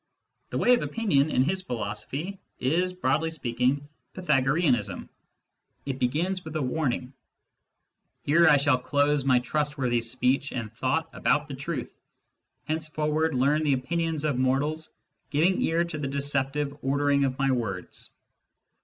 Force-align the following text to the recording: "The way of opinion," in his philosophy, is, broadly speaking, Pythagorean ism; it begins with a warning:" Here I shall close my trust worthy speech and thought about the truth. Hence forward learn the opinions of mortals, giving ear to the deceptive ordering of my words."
"The 0.49 0.57
way 0.57 0.73
of 0.73 0.81
opinion," 0.81 1.29
in 1.29 1.43
his 1.43 1.61
philosophy, 1.61 2.39
is, 2.59 2.91
broadly 2.91 3.29
speaking, 3.29 3.87
Pythagorean 4.15 4.73
ism; 4.73 5.09
it 5.85 5.99
begins 5.99 6.43
with 6.43 6.55
a 6.55 6.61
warning:" 6.63 7.13
Here 8.23 8.47
I 8.47 8.57
shall 8.57 8.79
close 8.79 9.23
my 9.25 9.37
trust 9.37 9.77
worthy 9.77 10.01
speech 10.01 10.53
and 10.53 10.73
thought 10.73 11.07
about 11.13 11.47
the 11.47 11.53
truth. 11.55 11.95
Hence 12.65 12.87
forward 12.87 13.35
learn 13.35 13.61
the 13.61 13.73
opinions 13.73 14.25
of 14.25 14.39
mortals, 14.39 14.89
giving 15.29 15.61
ear 15.61 15.83
to 15.83 15.99
the 15.99 16.07
deceptive 16.07 16.75
ordering 16.81 17.23
of 17.23 17.37
my 17.37 17.51
words." 17.51 18.09